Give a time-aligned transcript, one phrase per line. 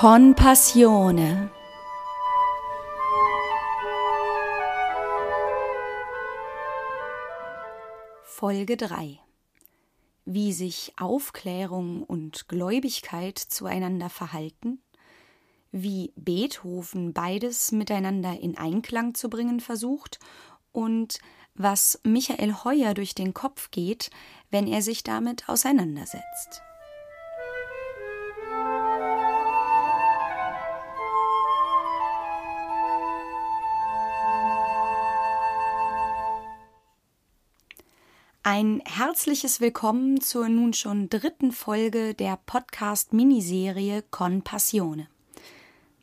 [0.00, 1.50] Con Passione.
[8.22, 9.20] Folge 3
[10.24, 14.80] Wie sich Aufklärung und Gläubigkeit zueinander verhalten,
[15.70, 20.18] wie Beethoven beides miteinander in Einklang zu bringen versucht
[20.72, 21.18] und
[21.52, 24.08] was Michael Heuer durch den Kopf geht,
[24.50, 26.62] wenn er sich damit auseinandersetzt.
[38.42, 45.08] Ein herzliches Willkommen zur nun schon dritten Folge der Podcast-Miniserie Con Passione.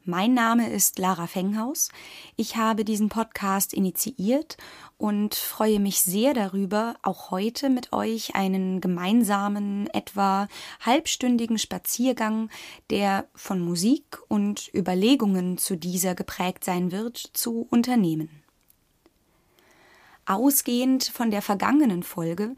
[0.06, 1.90] Mein Name ist Lara Fenghaus.
[2.36, 4.56] Ich habe diesen Podcast initiiert
[5.00, 10.48] und freue mich sehr darüber, auch heute mit euch einen gemeinsamen, etwa
[10.82, 12.52] halbstündigen Spaziergang,
[12.92, 18.44] der von Musik und Überlegungen zu dieser geprägt sein wird, zu unternehmen.
[20.28, 22.58] Ausgehend von der vergangenen Folge,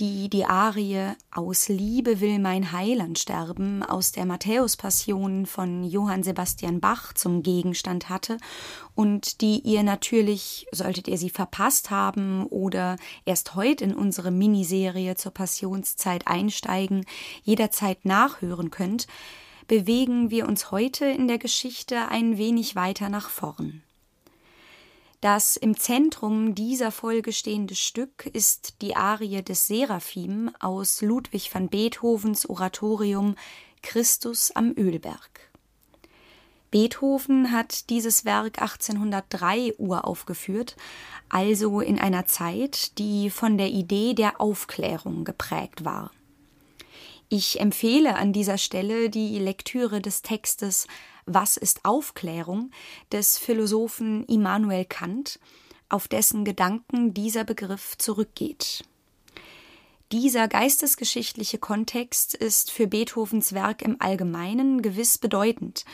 [0.00, 6.80] die die Arie Aus Liebe will mein Heiland sterben aus der Matthäus-Passion von Johann Sebastian
[6.80, 8.38] Bach zum Gegenstand hatte
[8.94, 15.14] und die ihr natürlich, solltet ihr sie verpasst haben oder erst heute in unsere Miniserie
[15.14, 17.04] zur Passionszeit einsteigen,
[17.42, 19.06] jederzeit nachhören könnt,
[19.68, 23.82] bewegen wir uns heute in der Geschichte ein wenig weiter nach vorn.
[25.20, 31.68] Das im Zentrum dieser Folge stehende Stück ist die Arie des Seraphim aus Ludwig van
[31.68, 33.34] Beethovens Oratorium
[33.82, 35.50] Christus am Ölberg.
[36.70, 40.76] Beethoven hat dieses Werk 1803 uraufgeführt,
[41.28, 46.12] also in einer Zeit, die von der Idee der Aufklärung geprägt war.
[47.28, 50.86] Ich empfehle an dieser Stelle die Lektüre des Textes
[51.34, 52.70] was ist Aufklärung
[53.12, 55.38] des Philosophen Immanuel Kant,
[55.88, 58.84] auf dessen Gedanken dieser Begriff zurückgeht.
[60.12, 65.84] Dieser geistesgeschichtliche Kontext ist für Beethovens Werk im Allgemeinen gewiss bedeutend.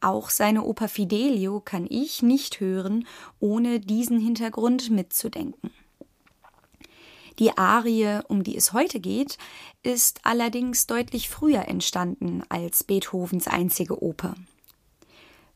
[0.00, 3.04] Auch seine Oper Fidelio kann ich nicht hören,
[3.40, 5.72] ohne diesen Hintergrund mitzudenken.
[7.40, 9.38] Die Arie, um die es heute geht,
[9.82, 14.36] ist allerdings deutlich früher entstanden als Beethovens einzige Oper.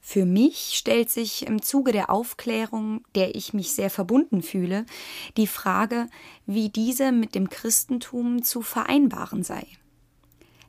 [0.00, 4.86] Für mich stellt sich im Zuge der Aufklärung, der ich mich sehr verbunden fühle,
[5.36, 6.08] die Frage,
[6.46, 9.66] wie diese mit dem Christentum zu vereinbaren sei.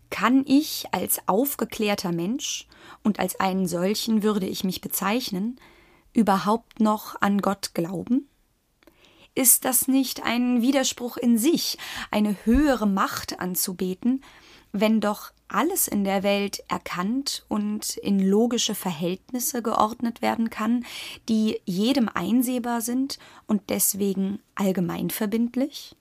[0.10, 2.68] Kann ich als aufgeklärter Mensch,
[3.04, 5.60] und als einen solchen würde ich mich bezeichnen,
[6.14, 8.28] überhaupt noch an Gott glauben?
[9.36, 11.78] Ist das nicht ein Widerspruch in sich,
[12.12, 14.24] eine höhere Macht anzubeten,
[14.72, 20.86] wenn doch alles in der Welt erkannt und in logische Verhältnisse geordnet werden kann,
[21.28, 25.96] die jedem einsehbar sind und deswegen allgemein verbindlich?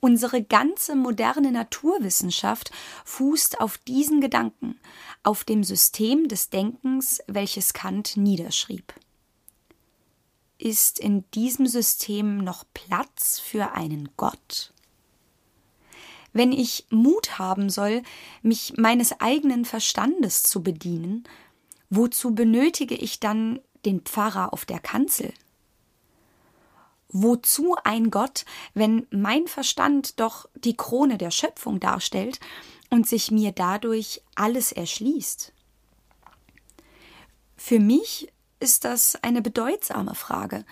[0.00, 2.70] Unsere ganze moderne Naturwissenschaft
[3.04, 4.78] fußt auf diesen Gedanken,
[5.24, 8.94] auf dem System des Denkens, welches Kant niederschrieb.
[10.58, 14.72] Ist in diesem System noch Platz für einen Gott?
[16.32, 18.02] Wenn ich Mut haben soll,
[18.42, 21.24] mich meines eigenen Verstandes zu bedienen,
[21.90, 25.32] wozu benötige ich dann den Pfarrer auf der Kanzel?
[27.10, 28.44] Wozu ein Gott,
[28.74, 32.38] wenn mein Verstand doch die Krone der Schöpfung darstellt
[32.90, 35.52] und sich mir dadurch alles erschließt?
[37.56, 40.64] Für mich ist das eine bedeutsame Frage,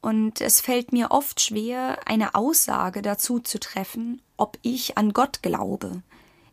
[0.00, 5.42] und es fällt mir oft schwer, eine Aussage dazu zu treffen, ob ich an Gott
[5.42, 6.02] glaube,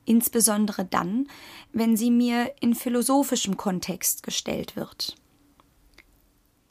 [0.06, 1.28] insbesondere dann,
[1.72, 5.16] wenn sie mir in philosophischem Kontext gestellt wird.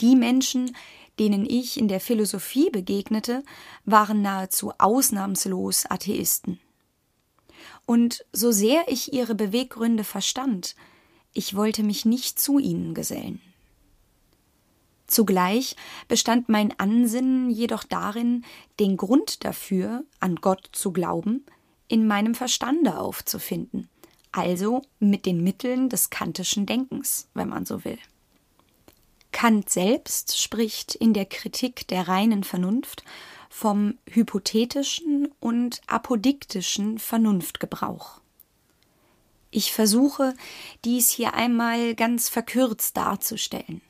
[0.00, 0.76] Die Menschen,
[1.20, 3.44] denen ich in der Philosophie begegnete,
[3.84, 6.58] waren nahezu ausnahmslos Atheisten.
[7.86, 10.74] Und so sehr ich ihre Beweggründe verstand,
[11.32, 13.40] ich wollte mich nicht zu ihnen gesellen.
[15.06, 15.76] Zugleich
[16.08, 18.44] bestand mein Ansinnen jedoch darin,
[18.80, 21.44] den Grund dafür, an Gott zu glauben,
[21.88, 23.88] in meinem Verstande aufzufinden,
[24.32, 27.98] also mit den Mitteln des kantischen Denkens, wenn man so will.
[29.30, 33.04] Kant selbst spricht in der Kritik der reinen Vernunft
[33.50, 38.20] vom hypothetischen und apodiktischen Vernunftgebrauch.
[39.50, 40.34] Ich versuche,
[40.84, 43.82] dies hier einmal ganz verkürzt darzustellen.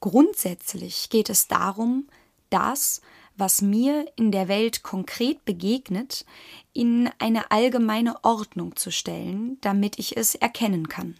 [0.00, 2.08] Grundsätzlich geht es darum,
[2.50, 3.00] das,
[3.36, 6.24] was mir in der Welt konkret begegnet,
[6.72, 11.16] in eine allgemeine Ordnung zu stellen, damit ich es erkennen kann.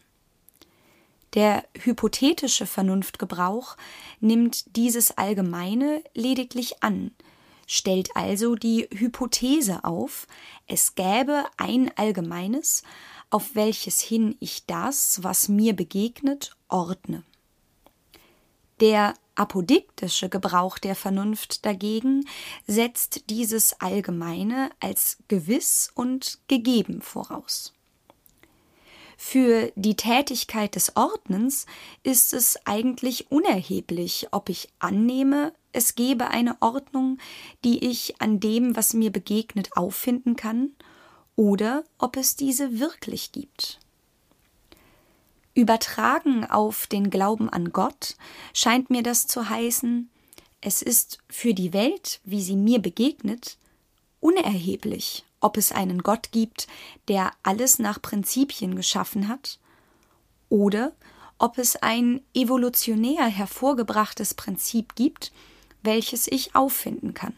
[1.34, 3.76] Der hypothetische Vernunftgebrauch
[4.20, 7.10] nimmt dieses Allgemeine lediglich an,
[7.66, 10.26] stellt also die Hypothese auf,
[10.66, 12.82] es gäbe ein Allgemeines,
[13.30, 17.24] auf welches hin ich das, was mir begegnet, ordne.
[18.80, 22.26] Der apodiktische Gebrauch der Vernunft dagegen
[22.66, 27.72] setzt dieses Allgemeine als gewiss und gegeben voraus.
[29.20, 31.66] Für die Tätigkeit des Ordnens
[32.04, 37.18] ist es eigentlich unerheblich, ob ich annehme, es gebe eine Ordnung,
[37.64, 40.70] die ich an dem, was mir begegnet, auffinden kann,
[41.34, 43.80] oder ob es diese wirklich gibt.
[45.58, 48.14] Übertragen auf den Glauben an Gott
[48.54, 50.08] scheint mir das zu heißen,
[50.60, 53.58] es ist für die Welt, wie sie mir begegnet,
[54.20, 56.68] unerheblich, ob es einen Gott gibt,
[57.08, 59.58] der alles nach Prinzipien geschaffen hat,
[60.48, 60.92] oder
[61.38, 65.32] ob es ein evolutionär hervorgebrachtes Prinzip gibt,
[65.82, 67.34] welches ich auffinden kann.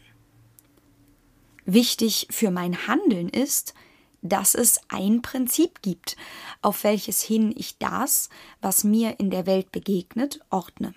[1.65, 3.73] Wichtig für mein Handeln ist,
[4.21, 6.15] dass es ein Prinzip gibt,
[6.61, 8.29] auf welches hin ich das,
[8.61, 10.93] was mir in der Welt begegnet, ordne.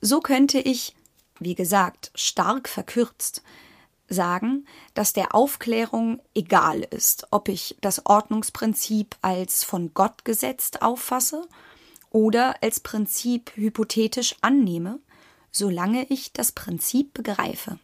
[0.00, 0.94] So könnte ich,
[1.38, 3.42] wie gesagt, stark verkürzt,
[4.08, 11.46] sagen, dass der Aufklärung egal ist, ob ich das Ordnungsprinzip als von Gott gesetzt auffasse
[12.10, 14.98] oder als Prinzip hypothetisch annehme,
[15.52, 17.78] solange ich das Prinzip begreife.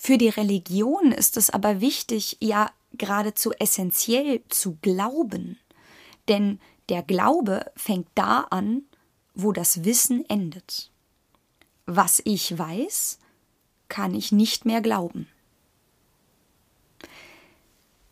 [0.00, 5.58] Für die Religion ist es aber wichtig, ja geradezu essentiell zu glauben,
[6.28, 8.84] denn der Glaube fängt da an,
[9.34, 10.90] wo das Wissen endet.
[11.84, 13.18] Was ich weiß,
[13.88, 15.26] kann ich nicht mehr glauben.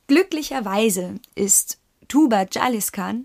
[0.08, 1.78] Glücklicherweise ist
[2.08, 3.24] Tuba Jaliskan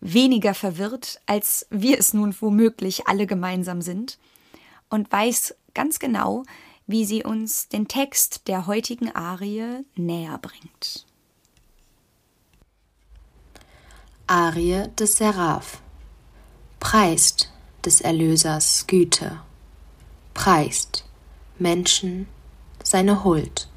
[0.00, 4.18] weniger verwirrt, als wir es nun womöglich alle gemeinsam sind,
[4.88, 6.44] und weiß ganz genau,
[6.88, 11.06] wie sie uns den Text der heutigen Arie näher bringt.
[14.26, 15.80] Arie des Seraph
[16.80, 17.50] Preist
[17.84, 19.40] des Erlösers Güte,
[20.32, 21.04] preist
[21.58, 22.26] Menschen
[22.82, 23.68] seine Huld.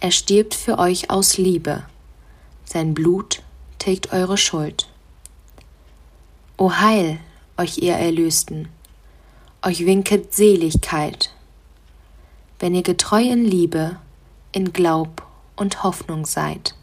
[0.00, 1.84] Er stirbt für euch aus Liebe,
[2.64, 3.42] sein Blut
[3.78, 4.88] tilgt eure Schuld.
[6.56, 7.20] O Heil,
[7.56, 8.68] euch ihr Erlösten,
[9.62, 11.32] euch winket Seligkeit,
[12.58, 13.98] wenn ihr getreu in Liebe,
[14.52, 15.26] in Glaub
[15.56, 16.74] und Hoffnung seid.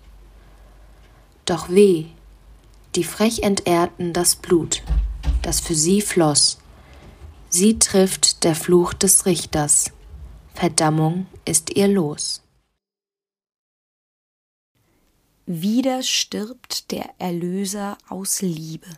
[1.46, 2.06] Doch weh,
[2.96, 4.84] die frech entehrten das Blut,
[5.42, 6.58] das für sie floss,
[7.58, 9.94] Sie trifft der Fluch des Richters.
[10.54, 12.44] Verdammung ist ihr Los.
[15.46, 18.90] Wieder stirbt der Erlöser aus Liebe.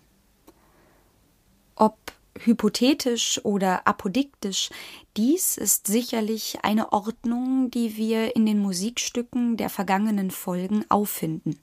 [1.75, 1.99] Ob
[2.43, 4.69] hypothetisch oder apodiktisch,
[5.15, 11.59] dies ist sicherlich eine Ordnung, die wir in den Musikstücken der vergangenen Folgen auffinden.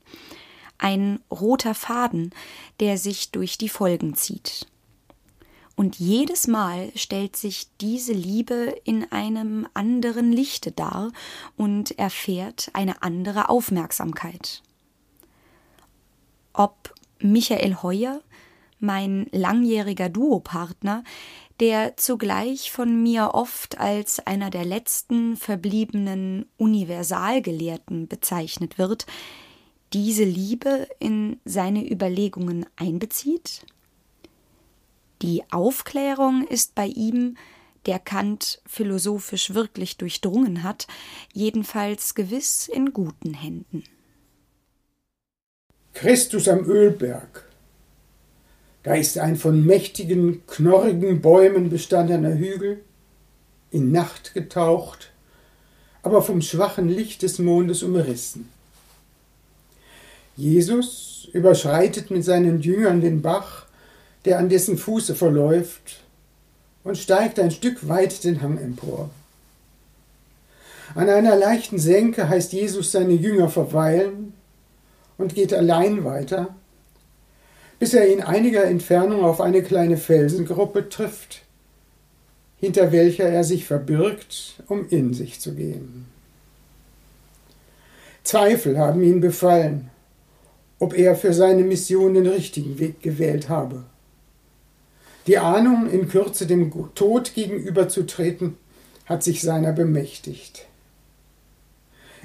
[0.78, 2.30] Ein roter Faden,
[2.80, 4.66] der sich durch die Folgen zieht.
[5.76, 11.10] Und jedes Mal stellt sich diese Liebe in einem anderen Lichte dar
[11.56, 14.62] und erfährt eine andere Aufmerksamkeit.
[16.52, 18.20] Ob Michael Heuer,
[18.78, 21.04] mein langjähriger Duopartner,
[21.60, 29.06] der zugleich von mir oft als einer der letzten verbliebenen Universalgelehrten bezeichnet wird,
[29.92, 33.64] diese Liebe in seine Überlegungen einbezieht?
[35.22, 37.36] Die Aufklärung ist bei ihm,
[37.86, 40.86] der Kant philosophisch wirklich durchdrungen hat,
[41.32, 43.84] jedenfalls gewiss in guten Händen.
[45.92, 47.48] Christus am Ölberg.
[48.84, 52.80] Da ist ein von mächtigen, knorrigen Bäumen bestandener Hügel,
[53.70, 55.10] in Nacht getaucht,
[56.02, 58.48] aber vom schwachen Licht des Mondes umrissen.
[60.36, 63.64] Jesus überschreitet mit seinen Jüngern den Bach
[64.24, 66.00] der an dessen Fuße verläuft,
[66.82, 69.08] und steigt ein Stück weit den Hang empor.
[70.94, 74.34] An einer leichten Senke heißt Jesus seine Jünger verweilen
[75.16, 76.54] und geht allein weiter,
[77.78, 81.42] bis er in einiger Entfernung auf eine kleine Felsengruppe trifft,
[82.58, 86.06] hinter welcher er sich verbirgt, um in sich zu gehen.
[88.22, 89.90] Zweifel haben ihn befallen,
[90.78, 93.84] ob er für seine Mission den richtigen Weg gewählt habe.
[95.26, 98.56] Die Ahnung, in Kürze dem Tod gegenüberzutreten,
[99.06, 100.66] hat sich seiner bemächtigt.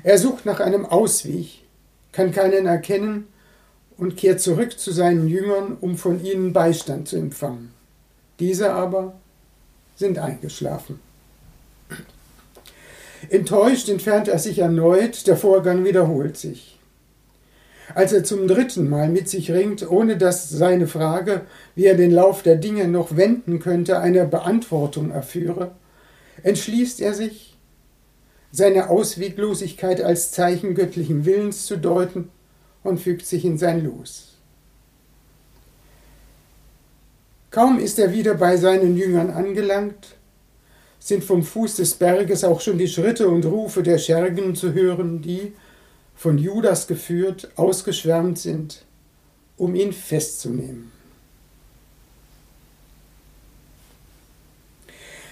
[0.03, 1.63] Er sucht nach einem Ausweg,
[2.11, 3.27] kann keinen erkennen
[3.99, 7.71] und kehrt zurück zu seinen Jüngern, um von ihnen Beistand zu empfangen.
[8.39, 9.13] Diese aber
[9.95, 10.99] sind eingeschlafen.
[13.29, 16.79] Enttäuscht entfernt er sich erneut, der Vorgang wiederholt sich.
[17.93, 21.41] Als er zum dritten Mal mit sich ringt, ohne dass seine Frage,
[21.75, 25.71] wie er den Lauf der Dinge noch wenden könnte, eine Beantwortung erführe,
[26.43, 27.57] entschließt er sich,
[28.51, 32.29] seine Ausweglosigkeit als Zeichen göttlichen Willens zu deuten
[32.83, 34.37] und fügt sich in sein Los.
[37.51, 40.15] Kaum ist er wieder bei seinen Jüngern angelangt,
[40.99, 45.21] sind vom Fuß des Berges auch schon die Schritte und Rufe der Schergen zu hören,
[45.21, 45.53] die,
[46.15, 48.83] von Judas geführt, ausgeschwärmt sind,
[49.57, 50.91] um ihn festzunehmen.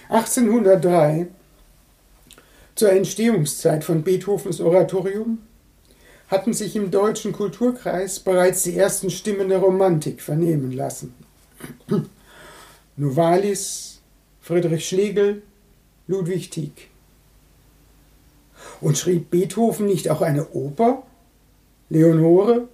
[0.08, 1.28] 1803,
[2.74, 5.38] zur Entstehungszeit von Beethovens Oratorium,
[6.28, 11.14] hatten sich im deutschen Kulturkreis bereits die ersten Stimmen der Romantik vernehmen lassen.
[12.96, 14.00] Novalis,
[14.40, 15.42] Friedrich Schlegel,
[16.06, 16.88] Ludwig Tieck.
[18.80, 21.02] Und schrieb Beethoven nicht auch eine Oper,
[21.88, 22.68] Leonore,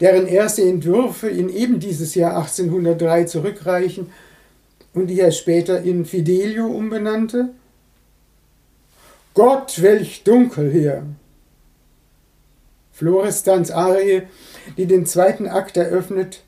[0.00, 4.12] deren erste Entwürfe in eben dieses Jahr 1803 zurückreichen
[4.92, 7.50] und die er später in Fidelio umbenannte?
[9.34, 11.04] Gott, welch Dunkel hier!
[12.94, 14.22] Florestans Arie,
[14.76, 16.44] die den zweiten Akt eröffnet,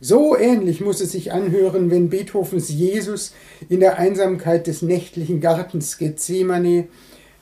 [0.00, 3.34] so ähnlich muss es sich anhören, wenn Beethovens Jesus
[3.68, 6.88] in der Einsamkeit des nächtlichen Gartens Gethsemane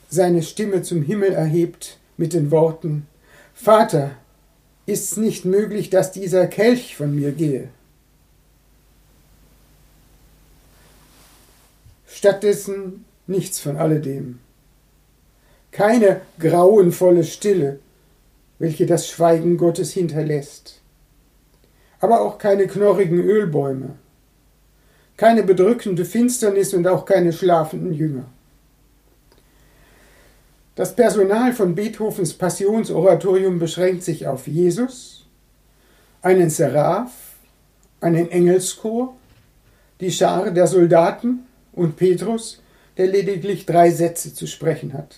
[0.09, 3.07] seine Stimme zum Himmel erhebt mit den Worten
[3.53, 4.11] Vater,
[4.87, 7.69] ist's nicht möglich, dass dieser Kelch von mir gehe?
[12.07, 14.39] Stattdessen nichts von alledem.
[15.71, 17.79] Keine grauenvolle Stille,
[18.61, 20.81] welche das Schweigen Gottes hinterlässt
[22.01, 23.93] aber auch keine knorrigen Ölbäume,
[25.15, 28.25] keine bedrückende Finsternis und auch keine schlafenden Jünger.
[30.75, 35.27] Das Personal von Beethovens Passionsoratorium beschränkt sich auf Jesus,
[36.23, 37.11] einen Seraph,
[37.99, 39.15] einen Engelschor,
[39.99, 42.63] die Schar der Soldaten und Petrus,
[42.97, 45.17] der lediglich drei Sätze zu sprechen hat.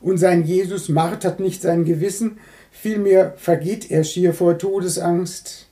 [0.00, 2.38] Und sein Jesus martert nicht sein Gewissen,
[2.78, 5.66] Vielmehr vergeht er schier vor Todesangst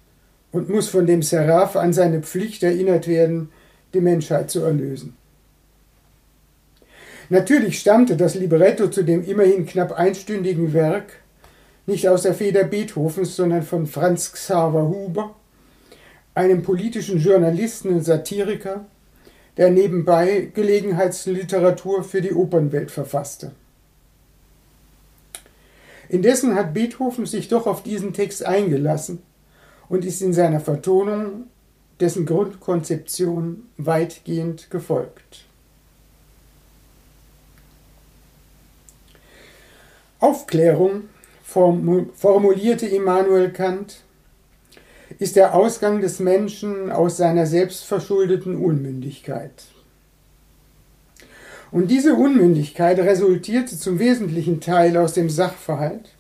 [0.52, 3.50] und muss von dem Seraph an seine Pflicht erinnert werden,
[3.92, 5.14] die Menschheit zu erlösen.
[7.28, 11.20] Natürlich stammte das Libretto zu dem immerhin knapp einstündigen Werk
[11.86, 15.36] nicht aus der Feder Beethovens, sondern von Franz Xaver Huber,
[16.34, 18.86] einem politischen Journalisten und Satiriker,
[19.58, 23.52] der nebenbei Gelegenheitsliteratur für die Opernwelt verfasste.
[26.14, 29.20] Indessen hat Beethoven sich doch auf diesen Text eingelassen
[29.88, 31.48] und ist in seiner Vertonung
[31.98, 35.46] dessen Grundkonzeption weitgehend gefolgt.
[40.20, 41.08] Aufklärung,
[41.42, 44.04] formulierte Immanuel Kant,
[45.18, 49.64] ist der Ausgang des Menschen aus seiner selbstverschuldeten Unmündigkeit.
[51.74, 56.10] Und diese Unmündigkeit resultierte zum wesentlichen Teil aus dem Sachverhalt,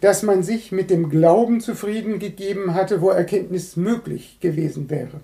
[0.00, 5.20] dass man sich mit dem Glauben zufrieden gegeben hatte, wo Erkenntnis möglich gewesen wäre.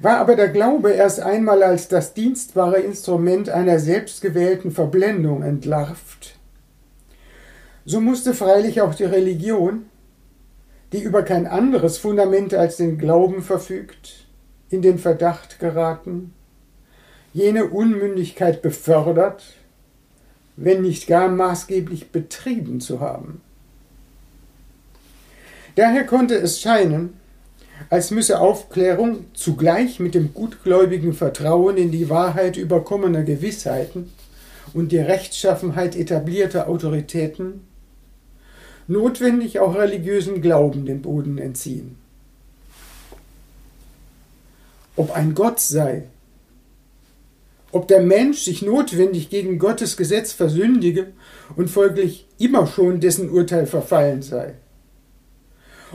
[0.00, 6.36] War aber der Glaube erst einmal als das dienstbare Instrument einer selbstgewählten Verblendung entlarvt,
[7.84, 9.84] so musste freilich auch die Religion,
[10.94, 14.26] die über kein anderes Fundament als den Glauben verfügt,
[14.70, 16.32] in den Verdacht geraten,
[17.36, 19.44] jene Unmündigkeit befördert,
[20.56, 23.42] wenn nicht gar maßgeblich betrieben zu haben.
[25.74, 27.12] Daher konnte es scheinen,
[27.90, 34.10] als müsse Aufklärung zugleich mit dem gutgläubigen Vertrauen in die Wahrheit überkommener Gewissheiten
[34.72, 37.66] und die Rechtschaffenheit etablierter Autoritäten
[38.88, 41.98] notwendig auch religiösen Glauben den Boden entziehen.
[44.96, 46.04] Ob ein Gott sei,
[47.76, 51.12] ob der Mensch sich notwendig gegen Gottes Gesetz versündige
[51.56, 54.54] und folglich immer schon dessen Urteil verfallen sei.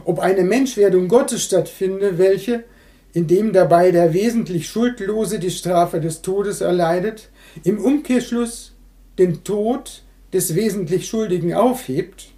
[0.06, 2.66] Ob eine Menschwerdung Gottes stattfinde, welche,
[3.14, 7.30] indem dabei der wesentlich Schuldlose die Strafe des Todes erleidet,
[7.64, 8.74] im Umkehrschluss
[9.18, 12.30] den Tod des wesentlich Schuldigen aufhebt,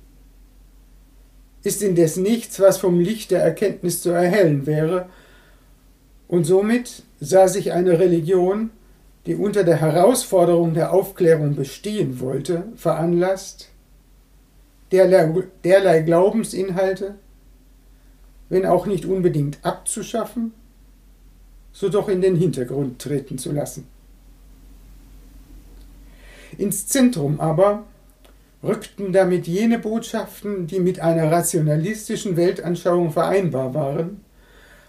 [1.64, 5.10] ist indes nichts, was vom Licht der Erkenntnis zu erhellen wäre,
[6.30, 8.70] und somit sah sich eine Religion
[9.26, 13.70] die unter der Herausforderung der Aufklärung bestehen wollte, veranlasst,
[14.92, 17.16] derlei, Glaubensinhalte,
[18.50, 20.54] wenn auch nicht unbedingt abzuschaffen,
[21.72, 23.88] so doch in den Hintergrund treten zu lassen.
[26.58, 27.84] Ins Zentrum aber
[28.64, 34.24] rückten damit jene Botschaften, die mit einer rationalistischen Weltanschauung vereinbar waren,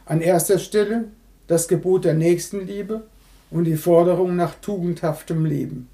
[0.04, 1.04] an erster Stelle
[1.46, 3.04] das Gebot der Nächstenliebe
[3.50, 5.88] und die Forderung nach tugendhaftem Leben.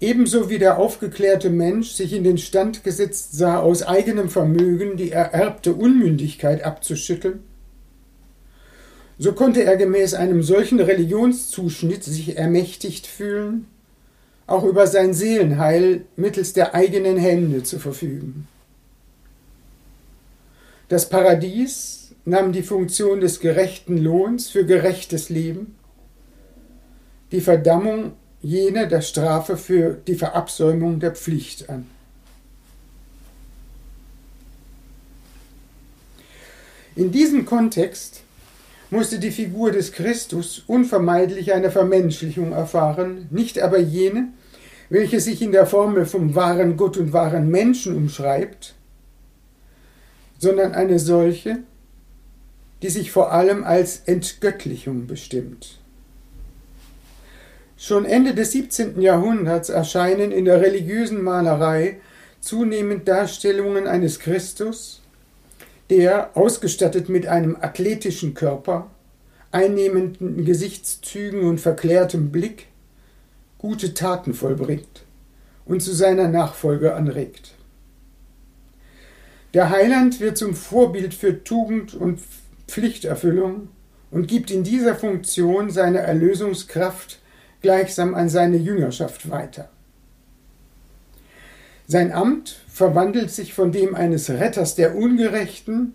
[0.00, 5.12] Ebenso wie der aufgeklärte Mensch sich in den Stand gesetzt sah, aus eigenem Vermögen die
[5.12, 7.40] ererbte Unmündigkeit abzuschütteln,
[9.18, 13.66] so konnte er gemäß einem solchen Religionszuschnitt sich ermächtigt fühlen,
[14.46, 18.48] auch über sein Seelenheil mittels der eigenen Hände zu verfügen.
[20.88, 25.76] Das Paradies nahm die Funktion des gerechten Lohns für gerechtes Leben,
[27.32, 28.12] die Verdammung
[28.42, 31.86] jene der Strafe für die Verabsäumung der Pflicht an.
[36.96, 38.22] In diesem Kontext
[38.90, 44.28] musste die Figur des Christus unvermeidlich eine Vermenschlichung erfahren, nicht aber jene,
[44.88, 48.74] welche sich in der Formel vom wahren Gott und wahren Menschen umschreibt,
[50.38, 51.58] sondern eine solche,
[52.82, 55.78] die sich vor allem als Entgöttlichung bestimmt.
[57.76, 59.00] Schon Ende des 17.
[59.00, 62.00] Jahrhunderts erscheinen in der religiösen Malerei
[62.40, 65.00] zunehmend Darstellungen eines Christus,
[65.88, 68.90] der, ausgestattet mit einem athletischen Körper,
[69.50, 72.66] einnehmenden Gesichtszügen und verklärtem Blick,
[73.58, 75.04] gute Taten vollbringt
[75.64, 77.54] und zu seiner Nachfolge anregt.
[79.52, 82.20] Der Heiland wird zum Vorbild für Tugend und
[82.70, 83.68] Pflichterfüllung
[84.10, 87.20] und gibt in dieser Funktion seine Erlösungskraft
[87.60, 89.68] gleichsam an seine Jüngerschaft weiter.
[91.86, 95.94] Sein Amt verwandelt sich von dem eines Retters der Ungerechten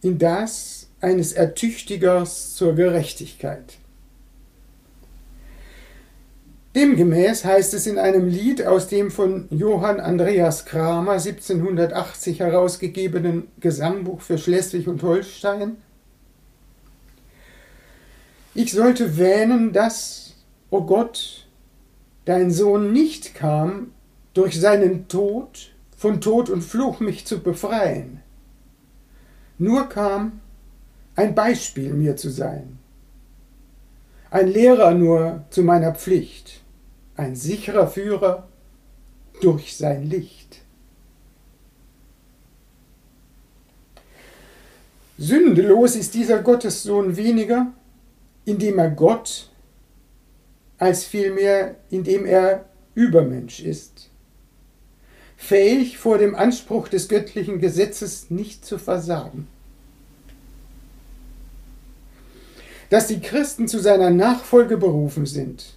[0.00, 3.78] in das eines Ertüchtigers zur Gerechtigkeit.
[6.76, 14.20] Demgemäß heißt es in einem Lied aus dem von Johann Andreas Kramer 1780 herausgegebenen Gesangbuch
[14.20, 15.78] für Schleswig und Holstein,
[18.56, 20.34] ich sollte wähnen, dass,
[20.70, 21.46] o oh Gott,
[22.24, 23.92] dein Sohn nicht kam,
[24.34, 28.20] durch seinen Tod von Tod und Fluch mich zu befreien,
[29.58, 30.40] nur kam,
[31.14, 32.78] ein Beispiel mir zu sein,
[34.30, 36.60] ein Lehrer nur zu meiner Pflicht
[37.16, 38.48] ein sicherer Führer
[39.40, 40.62] durch sein Licht.
[45.18, 47.72] Sündelos ist dieser Gottessohn weniger,
[48.46, 49.50] indem er Gott,
[50.78, 54.08] als vielmehr indem er Übermensch ist,
[55.36, 59.48] fähig vor dem Anspruch des göttlichen Gesetzes nicht zu versagen.
[62.88, 65.74] Dass die Christen zu seiner Nachfolge berufen sind,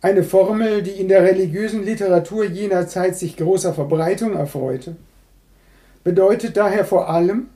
[0.00, 4.96] eine Formel, die in der religiösen Literatur jener Zeit sich großer Verbreitung erfreute,
[6.04, 7.48] bedeutet daher vor allem,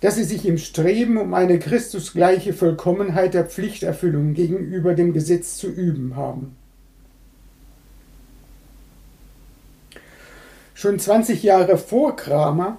[0.00, 5.68] dass sie sich im Streben um eine Christusgleiche Vollkommenheit der Pflichterfüllung gegenüber dem Gesetz zu
[5.68, 6.56] üben haben.
[10.74, 12.78] Schon 20 Jahre vor Kramer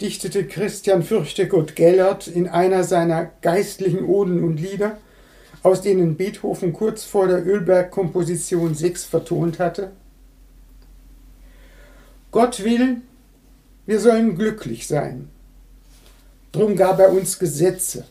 [0.00, 4.98] dichtete Christian Fürchtegott Gellert in einer seiner geistlichen Oden und Lieder
[5.62, 9.92] aus denen Beethoven kurz vor der Ölberg-Komposition 6 vertont hatte?
[12.30, 13.02] Gott will,
[13.86, 15.30] wir sollen glücklich sein.
[16.52, 18.04] Drum gab er uns Gesetze.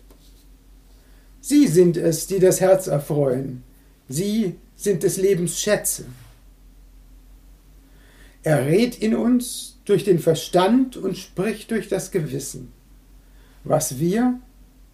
[1.41, 3.63] Sie sind es, die das Herz erfreuen.
[4.09, 6.05] Sie sind des Lebens Schätze.
[8.43, 12.71] Er rät in uns durch den Verstand und spricht durch das Gewissen.
[13.63, 14.39] Was wir,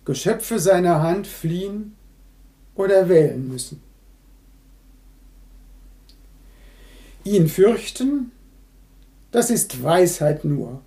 [0.06, 1.96] Geschöpfe seiner Hand, fliehen,
[2.76, 3.82] oder wählen müssen.
[7.24, 8.32] Ihn fürchten,
[9.32, 10.82] das ist Weisheit nur.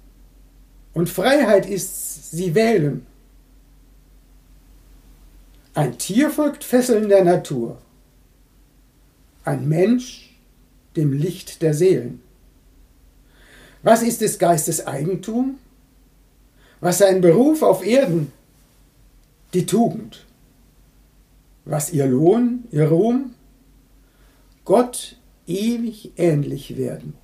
[0.97, 3.05] Und Freiheit ist sie wählen.
[5.75, 7.77] Ein Tier folgt Fesseln der Natur.
[9.45, 10.35] Ein Mensch
[10.97, 12.23] dem Licht der Seelen.
[13.83, 15.59] Was ist des Geistes Eigentum?
[16.81, 18.33] Was sein Beruf auf Erden?
[19.53, 20.27] Die Tugend
[21.67, 23.35] was ihr Lohn, ihr Ruhm?
[24.65, 27.15] Gott ewig ähnlich werden.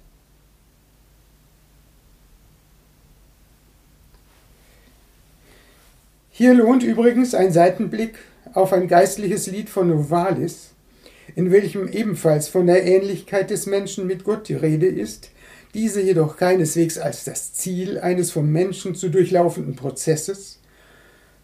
[6.35, 8.15] Hier lohnt übrigens ein Seitenblick
[8.55, 10.71] auf ein geistliches Lied von Novalis,
[11.37, 15.29] in welchem ebenfalls von der Ähnlichkeit des Menschen mit Gott die Rede ist,
[15.75, 20.59] diese jedoch keineswegs als das Ziel eines vom Menschen zu durchlaufenden Prozesses,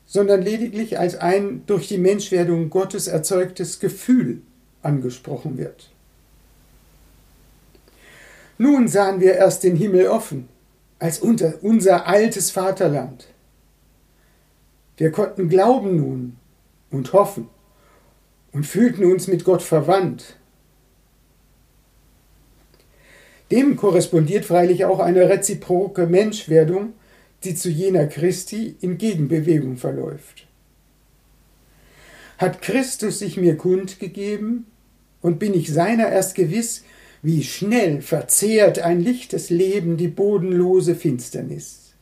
[0.06, 4.40] sondern lediglich als ein durch die Menschwerdung Gottes erzeugtes Gefühl
[4.80, 5.90] angesprochen wird.
[8.56, 10.48] Nun sahen wir erst den Himmel offen,
[10.98, 13.26] als unser altes Vaterland.
[14.98, 16.36] Wir konnten glauben nun
[16.90, 17.48] und hoffen
[18.52, 20.36] und fühlten uns mit Gott verwandt.
[23.52, 26.94] Dem korrespondiert freilich auch eine reziproke Menschwerdung,
[27.44, 30.48] die zu jener Christi in Gegenbewegung verläuft.
[32.36, 34.66] Hat Christus sich mir kundgegeben
[35.22, 36.82] und bin ich seiner erst gewiss,
[37.22, 41.94] wie schnell verzehrt ein lichtes Leben die bodenlose Finsternis.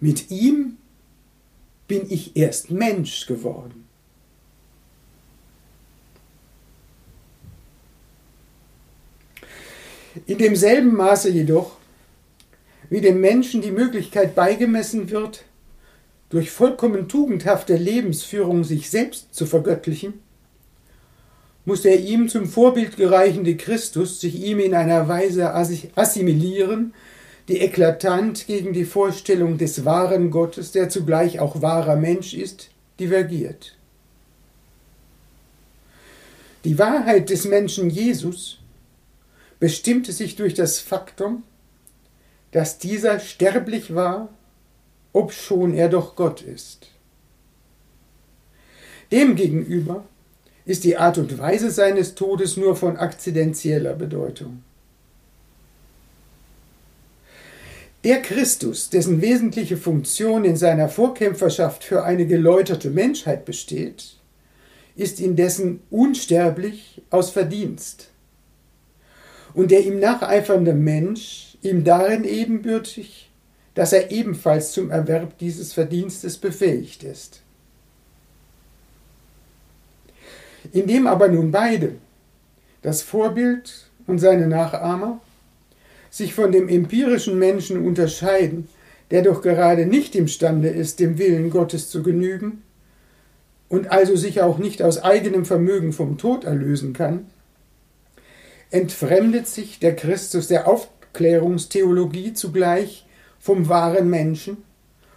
[0.00, 0.76] Mit ihm
[1.92, 3.86] bin ich erst Mensch geworden.
[10.24, 11.76] In demselben Maße jedoch,
[12.88, 15.44] wie dem Menschen die Möglichkeit beigemessen wird,
[16.30, 20.14] durch vollkommen tugendhafte Lebensführung sich selbst zu vergöttlichen,
[21.66, 25.52] muss der ihm zum Vorbild gereichende Christus sich ihm in einer Weise
[25.94, 26.94] assimilieren,
[27.48, 33.76] die eklatant gegen die Vorstellung des wahren Gottes, der zugleich auch wahrer Mensch ist, divergiert.
[36.64, 38.60] Die Wahrheit des Menschen Jesus
[39.58, 41.42] bestimmte sich durch das Faktum,
[42.52, 44.28] dass dieser sterblich war,
[45.12, 46.88] obschon er doch Gott ist.
[49.10, 50.04] Demgegenüber
[50.64, 54.62] ist die Art und Weise seines Todes nur von akzidentieller Bedeutung.
[58.04, 64.16] Der Christus, dessen wesentliche Funktion in seiner Vorkämpferschaft für eine geläuterte Menschheit besteht,
[64.96, 68.08] ist indessen unsterblich aus Verdienst.
[69.54, 73.30] Und der ihm nacheifernde Mensch ihm darin ebenbürtig,
[73.74, 77.40] dass er ebenfalls zum Erwerb dieses Verdienstes befähigt ist.
[80.72, 81.94] Indem aber nun beide,
[82.82, 85.20] das Vorbild und seine Nachahmer,
[86.12, 88.68] sich von dem empirischen Menschen unterscheiden,
[89.10, 92.62] der doch gerade nicht imstande ist, dem Willen Gottes zu genügen
[93.70, 97.30] und also sich auch nicht aus eigenem Vermögen vom Tod erlösen kann,
[98.70, 103.06] entfremdet sich der Christus der Aufklärungstheologie zugleich
[103.40, 104.58] vom wahren Menschen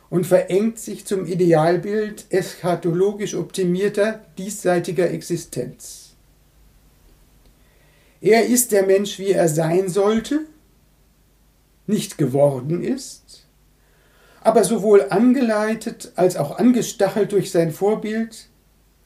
[0.10, 6.15] und verengt sich zum Idealbild eschatologisch optimierter diesseitiger Existenz.
[8.21, 10.45] Er ist der Mensch, wie er sein sollte,
[11.88, 13.45] nicht geworden ist,
[14.41, 18.48] aber sowohl angeleitet als auch angestachelt durch sein Vorbild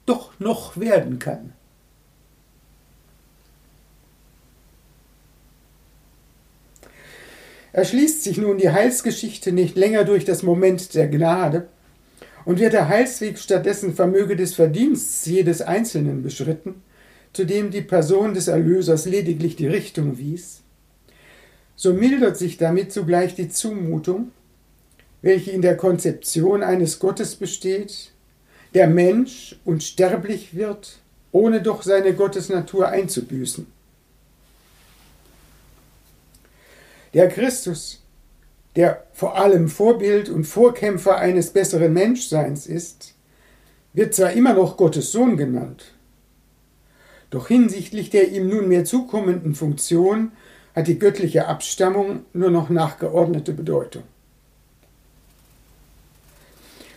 [0.06, 1.54] doch noch werden kann.
[7.72, 11.68] Erschließt sich nun die Heilsgeschichte nicht länger durch das Moment der Gnade
[12.46, 16.82] und wird der Heilsweg stattdessen vermöge des Verdienstes jedes Einzelnen beschritten,
[17.32, 20.64] zu dem die Person des Erlösers lediglich die Richtung wies,
[21.80, 24.32] so mildert sich damit zugleich die Zumutung,
[25.22, 28.12] welche in der Konzeption eines Gottes besteht,
[28.74, 31.00] der Mensch und sterblich wird,
[31.32, 33.66] ohne doch seine Gottesnatur einzubüßen.
[37.14, 38.04] Der Christus,
[38.76, 43.14] der vor allem Vorbild und Vorkämpfer eines besseren Menschseins ist,
[43.94, 45.94] wird zwar immer noch Gottes Sohn genannt,
[47.30, 50.34] doch hinsichtlich der ihm nunmehr zukommenden Funktion
[50.76, 54.04] hat die göttliche Abstammung nur noch nachgeordnete Bedeutung.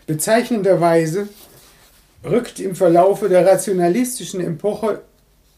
[0.07, 1.29] Bezeichnenderweise
[2.25, 5.03] rückt im Verlaufe der rationalistischen Epoche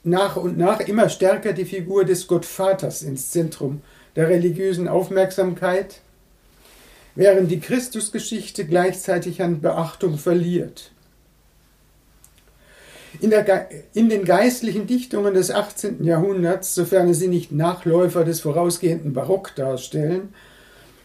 [0.04, 3.82] nach und nach immer stärker die Figur des Gottvaters ins Zentrum
[4.16, 6.00] der religiösen Aufmerksamkeit,
[7.14, 10.92] während die Christusgeschichte gleichzeitig an Beachtung verliert.
[13.20, 16.04] In, der, in, den geistlichen Dichtungen des 18.
[16.04, 20.34] Jahrhunderts, sofern sie nicht Nachläufer des vorausgehenden Barock darstellen,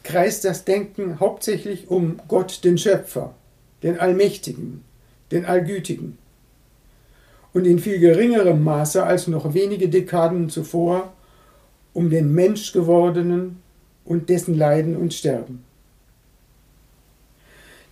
[0.03, 3.35] kreist das Denken hauptsächlich um Gott den Schöpfer,
[3.83, 4.83] den Allmächtigen,
[5.31, 6.17] den Allgütigen.
[7.53, 11.13] Und in viel geringerem Maße als noch wenige Dekaden zuvor
[11.93, 13.61] um den Menschgewordenen
[14.05, 15.63] und dessen Leiden und Sterben.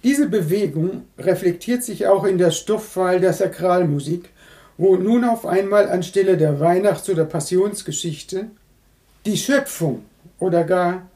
[0.08, 4.30] Diese Bewegung reflektiert sich auch in der Stoffwahl der Sakralmusik,
[4.78, 8.46] wo nun auf einmal anstelle der Weihnachts- oder Passionsgeschichte
[9.26, 10.06] die Schöpfung
[10.40, 11.10] oder gar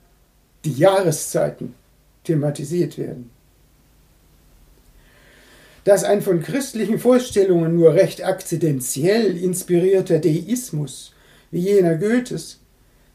[0.65, 1.73] die Jahreszeiten
[2.25, 3.29] thematisiert werden.
[5.85, 11.13] dass ein von christlichen Vorstellungen nur recht akzidentiell inspirierter Deismus,
[11.49, 12.60] wie jener Goethes,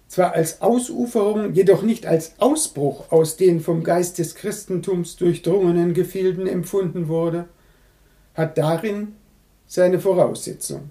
[0.08, 6.46] zwar als Ausuferung, jedoch nicht als Ausbruch aus den vom Geist des Christentums durchdrungenen Gefilden
[6.46, 7.46] empfunden wurde,
[8.34, 9.14] hat darin
[9.66, 10.90] seine Voraussetzung.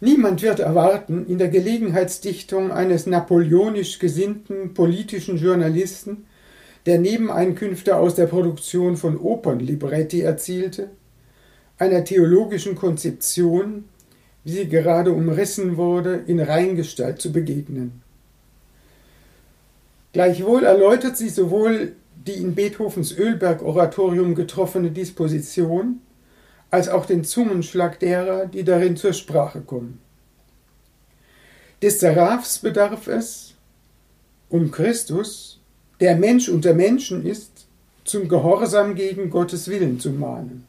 [0.00, 6.26] Niemand wird erwarten, in der Gelegenheitsdichtung eines napoleonisch gesinnten politischen Journalisten,
[6.86, 10.90] der Nebeneinkünfte aus der Produktion von Opernlibretti erzielte,
[11.78, 13.84] einer theologischen Konzeption,
[14.44, 18.02] wie sie gerade umrissen wurde, in Reingestalt zu begegnen.
[20.12, 21.92] Gleichwohl erläutert sie sowohl
[22.26, 26.00] die in Beethovens Ölberg-Oratorium getroffene Disposition
[26.70, 30.00] als auch den Zungenschlag derer, die darin zur Sprache kommen.
[31.82, 33.54] Des Seraphs bedarf es,
[34.48, 35.60] um Christus,
[36.00, 37.66] der Mensch unter Menschen ist,
[38.04, 40.66] zum Gehorsam gegen Gottes Willen zu mahnen.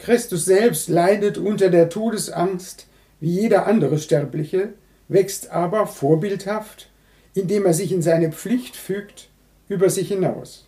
[0.00, 2.86] Christus selbst leidet unter der Todesangst
[3.20, 4.70] wie jeder andere Sterbliche,
[5.08, 6.88] wächst aber vorbildhaft,
[7.34, 9.28] indem er sich in seine Pflicht fügt,
[9.68, 10.66] über sich hinaus.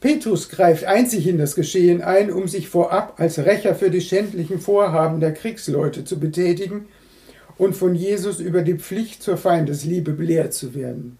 [0.00, 4.58] Petrus greift einzig in das Geschehen ein, um sich vorab als Rächer für die schändlichen
[4.58, 6.86] Vorhaben der Kriegsleute zu betätigen
[7.58, 11.18] und von Jesus über die Pflicht zur Feindesliebe belehrt zu werden.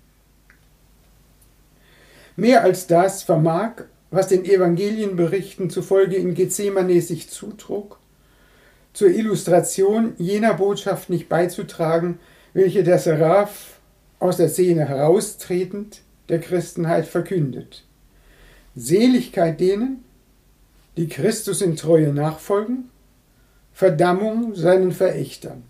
[2.36, 3.84] Mehr als das vermag,
[4.14, 7.98] was den Evangelienberichten zufolge in Gethsemane sich zutrug,
[8.92, 12.20] zur Illustration jener Botschaft nicht beizutragen,
[12.52, 13.80] welche der Seraph
[14.20, 17.84] aus der Szene heraustretend der Christenheit verkündet.
[18.76, 20.04] Seligkeit denen,
[20.96, 22.90] die Christus in Treue nachfolgen,
[23.72, 25.64] Verdammung seinen Verächtern.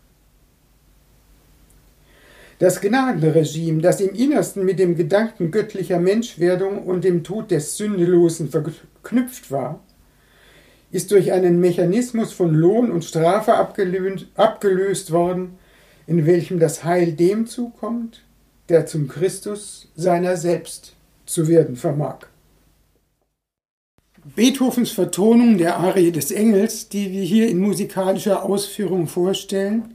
[2.59, 8.49] Das Gnadenregime, das im Innersten mit dem Gedanken göttlicher Menschwerdung und dem Tod des Sündelosen
[8.49, 9.81] verknüpft war,
[10.93, 15.59] ist durch einen Mechanismus von Lohn und Strafe abgelöst worden,
[16.07, 18.23] in welchem das Heil dem zukommt,
[18.69, 20.95] der zum Christus seiner selbst
[21.27, 22.27] zu werden vermag.
[24.37, 29.94] Beethovens Vertonung der Arie des Engels, die wir hier in musikalischer Ausführung vorstellen,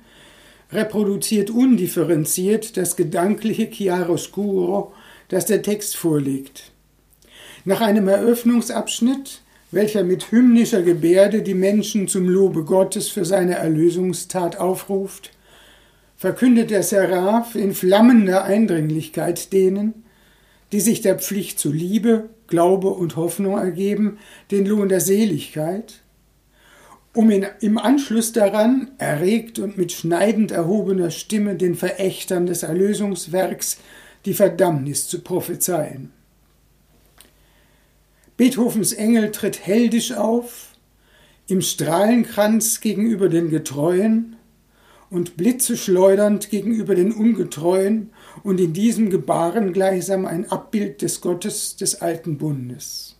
[0.71, 4.93] reproduziert undifferenziert das gedankliche Chiaroscuro,
[5.29, 6.71] das der Text vorlegt.
[7.65, 14.58] Nach einem Eröffnungsabschnitt, welcher mit hymnischer Gebärde die Menschen zum Lobe Gottes für seine Erlösungstat
[14.58, 15.32] aufruft,
[16.17, 20.03] verkündet der Seraph in flammender Eindringlichkeit denen,
[20.71, 24.17] die sich der Pflicht zu Liebe, Glaube und Hoffnung ergeben,
[24.51, 26.01] den Lohn der Seligkeit,
[27.13, 33.78] um in, im Anschluss daran, erregt und mit schneidend erhobener Stimme den Verächtern des Erlösungswerks
[34.26, 36.12] die Verdammnis zu prophezeien.
[38.38, 40.69] Beethovens Engel tritt heldisch auf,
[41.48, 44.36] im Strahlenkranz gegenüber den Getreuen
[45.10, 48.12] und Blitze schleudernd gegenüber den Ungetreuen
[48.43, 53.18] und in diesem Gebaren gleichsam ein Abbild des Gottes des alten Bundes.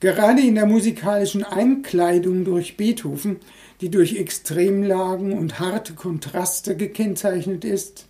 [0.00, 3.38] Gerade in der musikalischen Einkleidung durch Beethoven,
[3.80, 8.06] die durch Extremlagen und harte Kontraste gekennzeichnet ist,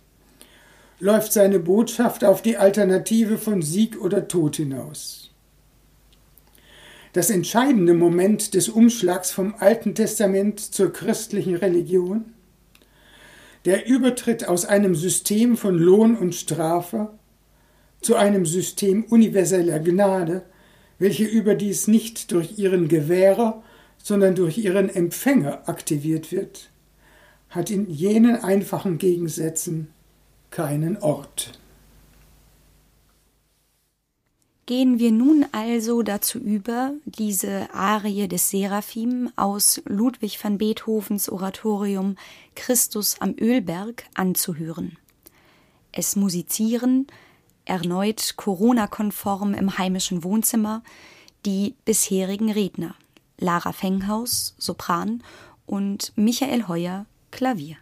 [0.99, 5.31] läuft seine Botschaft auf die Alternative von Sieg oder Tod hinaus.
[7.13, 12.33] Das entscheidende Moment des Umschlags vom Alten Testament zur christlichen Religion
[13.65, 17.09] der Übertritt aus einem System von Lohn und Strafe
[18.01, 20.43] zu einem System universeller Gnade,
[20.99, 23.63] welche überdies nicht durch ihren Gewährer,
[23.97, 26.69] sondern durch ihren Empfänger aktiviert wird,
[27.49, 29.87] hat in jenen einfachen Gegensätzen
[30.51, 31.53] keinen Ort.
[34.65, 42.17] Gehen wir nun also dazu über, diese Arie des Seraphim aus Ludwig van Beethovens Oratorium
[42.53, 44.99] Christus am Ölberg anzuhören.
[45.91, 47.07] Es musizieren,
[47.69, 50.83] erneut Corona-konform im heimischen Wohnzimmer,
[51.45, 52.95] die bisherigen Redner
[53.39, 55.23] Lara Fenghaus, Sopran
[55.65, 57.77] und Michael Heuer, Klavier.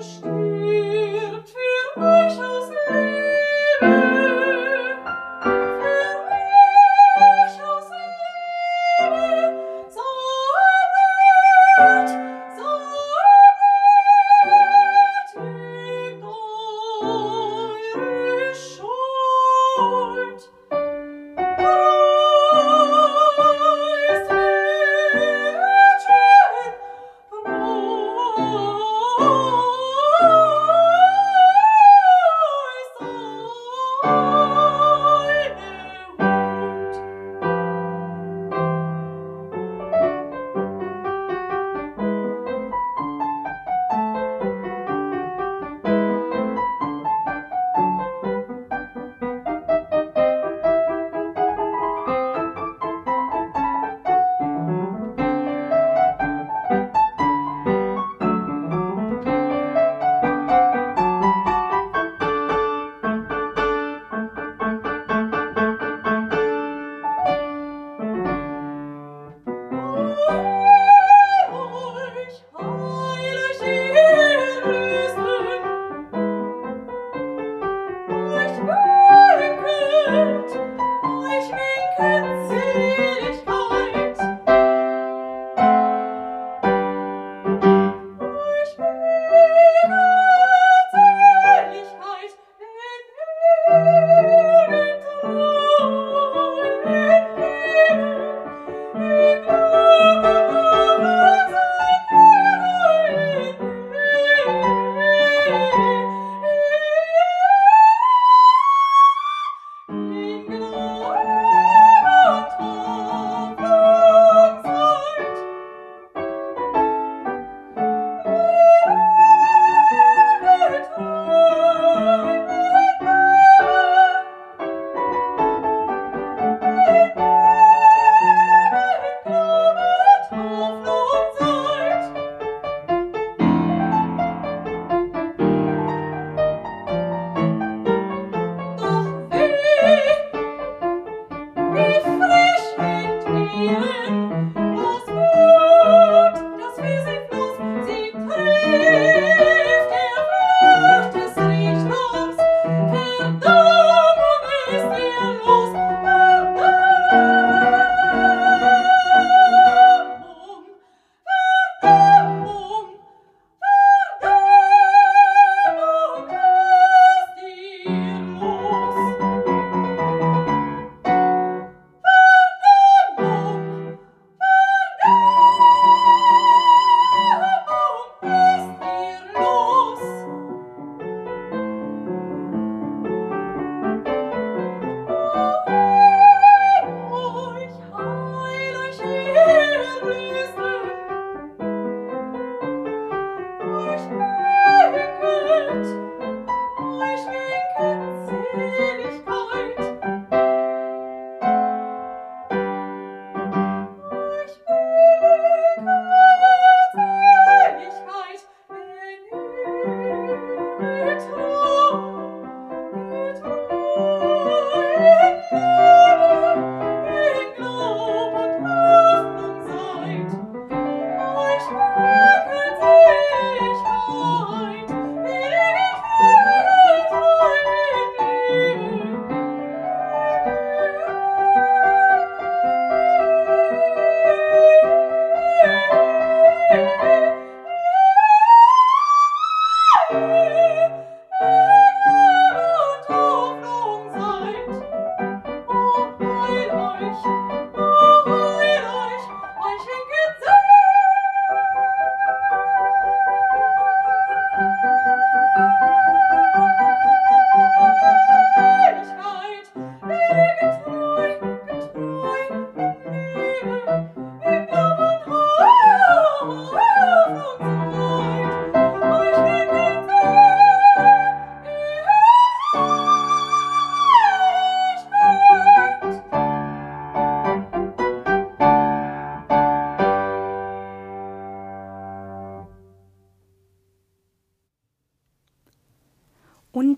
[0.00, 0.37] George.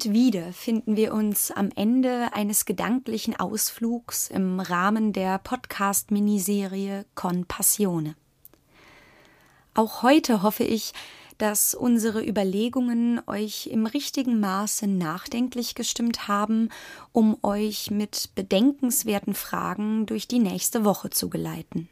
[0.03, 7.45] Und wieder finden wir uns am Ende eines gedanklichen Ausflugs im Rahmen der Podcast-Miniserie Con
[7.45, 8.15] Passione.
[9.75, 10.95] Auch heute hoffe ich,
[11.37, 16.71] dass unsere Überlegungen euch im richtigen Maße nachdenklich gestimmt haben,
[17.13, 21.91] um euch mit bedenkenswerten Fragen durch die nächste Woche zu geleiten.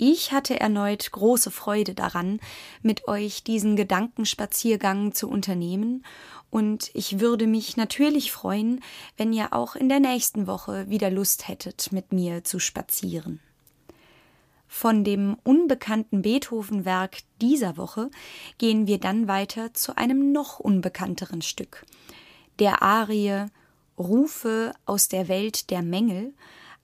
[0.00, 2.40] Ich hatte erneut große Freude daran,
[2.82, 6.04] mit euch diesen Gedankenspaziergang zu unternehmen,
[6.50, 8.80] und ich würde mich natürlich freuen,
[9.18, 13.40] wenn ihr auch in der nächsten Woche wieder Lust hättet, mit mir zu spazieren.
[14.66, 18.10] Von dem unbekannten Beethoven-Werk dieser Woche
[18.58, 21.84] gehen wir dann weiter zu einem noch unbekannteren Stück,
[22.58, 23.46] der Arie
[23.98, 26.32] Rufe aus der Welt der Mängel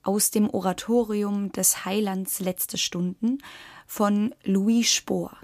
[0.05, 3.39] aus dem Oratorium des Heilands Letzte Stunden
[3.85, 5.35] von Louis Spohr.